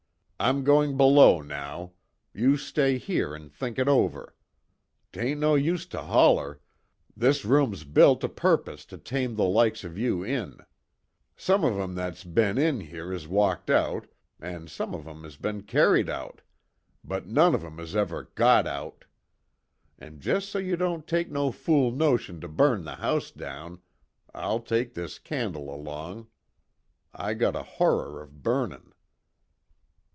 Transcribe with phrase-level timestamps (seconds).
[0.43, 1.91] I'm goin' below now.
[2.33, 4.33] You stay here an' think it over.
[5.13, 6.59] Tain't no use to holler
[7.15, 10.57] this room's built a purpose to tame the likes of you in.
[11.37, 14.07] Some of 'em that's be'n in here has walked out,
[14.39, 16.41] an' some of 'em has be'n carried out
[17.03, 19.05] but none of 'em has ever got out.
[19.99, 23.79] An' jest so you don't take no fool notion to burn the house down,
[24.33, 26.29] I'll take this candle along.
[27.13, 28.87] I got a horror of burnin'."